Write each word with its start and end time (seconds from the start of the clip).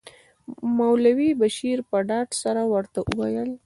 مولوي 0.77 1.29
بشیر 1.41 1.77
په 1.89 1.97
ډاډ 2.07 2.29
سره 2.41 2.61
ورته 2.73 2.99
وویل. 3.19 3.51